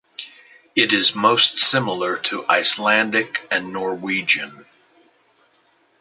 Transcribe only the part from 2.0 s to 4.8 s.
to Icelandic and Norwegian.